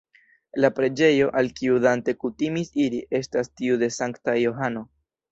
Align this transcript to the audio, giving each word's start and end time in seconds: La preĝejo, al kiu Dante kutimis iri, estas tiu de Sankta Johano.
La 0.63 0.69
preĝejo, 0.77 1.25
al 1.41 1.49
kiu 1.59 1.75
Dante 1.83 2.15
kutimis 2.23 2.71
iri, 2.85 3.01
estas 3.19 3.51
tiu 3.61 3.77
de 3.83 3.91
Sankta 3.99 4.35
Johano. 4.45 4.83